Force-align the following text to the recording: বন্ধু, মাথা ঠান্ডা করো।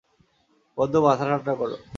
বন্ধু, 0.77 0.97
মাথা 1.05 1.25
ঠান্ডা 1.29 1.53
করো। 1.59 1.75